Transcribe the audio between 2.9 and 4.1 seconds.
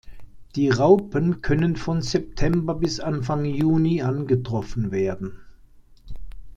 Anfang Juni